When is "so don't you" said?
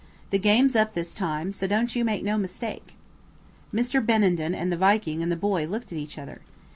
1.51-2.03